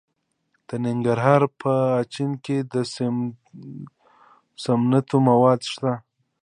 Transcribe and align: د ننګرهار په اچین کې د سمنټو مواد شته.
د 0.67 0.69
ننګرهار 0.85 1.41
په 1.61 1.71
اچین 2.01 2.31
کې 2.45 2.57
د 2.73 2.75
سمنټو 4.63 5.17
مواد 5.29 5.59
شته. 5.71 5.91